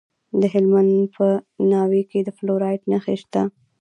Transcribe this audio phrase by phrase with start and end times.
[0.39, 1.27] د هلمند په
[1.71, 3.41] ناوې کې د فلورایټ نښې شته.